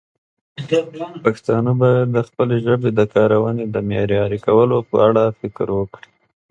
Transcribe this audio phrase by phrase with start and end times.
[1.23, 6.09] پښتانه باید د خپلې ژبې د کارونې د معیاري کولو په اړه فکر وکړي.